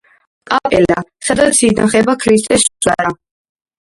კაპელა, 0.51 0.95
სადაც 1.27 1.59
ინახება 1.67 2.15
ქრისტეს 2.23 2.65
სუდარა. 2.71 3.13